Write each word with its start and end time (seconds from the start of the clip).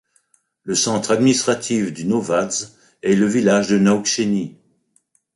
Le 0.63 0.73
centre 0.73 1.11
administratif 1.11 1.93
du 1.93 2.05
novads 2.05 2.73
est 3.03 3.13
le 3.13 3.27
village 3.27 3.67
de 3.69 3.77
Naukšēni. 3.77 4.55